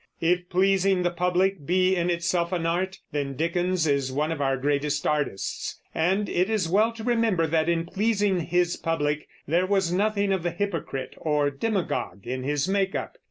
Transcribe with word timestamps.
If 0.19 0.49
pleasing 0.49 1.03
the 1.03 1.11
public 1.11 1.63
be 1.63 1.95
in 1.95 2.09
itself 2.09 2.51
an 2.51 2.65
art, 2.65 2.97
then 3.11 3.35
Dickens 3.35 3.85
is 3.85 4.11
one 4.11 4.31
of 4.31 4.41
our 4.41 4.57
greatest 4.57 5.05
artists. 5.05 5.79
And 5.93 6.27
it 6.27 6.49
is 6.49 6.67
well 6.67 6.91
to 6.93 7.03
remember 7.03 7.45
that 7.45 7.69
in 7.69 7.85
pleasing 7.85 8.39
his 8.39 8.77
public 8.77 9.27
there 9.47 9.67
was 9.67 9.93
nothing 9.93 10.33
of 10.33 10.41
the 10.41 10.49
hypocrite 10.49 11.13
or 11.17 11.51
demagogue 11.51 12.25
in 12.25 12.41
his 12.41 12.67
make 12.67 12.95
up. 12.95 13.15